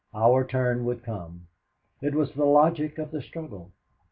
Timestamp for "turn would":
0.47-1.03